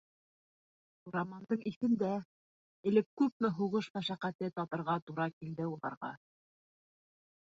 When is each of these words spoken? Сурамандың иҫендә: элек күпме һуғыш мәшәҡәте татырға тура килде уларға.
Сурамандың 1.01 1.59
иҫендә: 1.71 2.13
элек 2.91 3.09
күпме 3.21 3.51
һуғыш 3.59 3.91
мәшәҡәте 3.99 4.51
татырға 4.57 4.95
тура 5.11 5.27
килде 5.37 5.71
уларға. 5.75 6.11